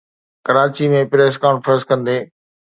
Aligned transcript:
Karachi 0.45 0.85
۾ 0.93 1.01
press 1.11 1.33
conference 1.43 1.81
ڪندي 1.89 2.17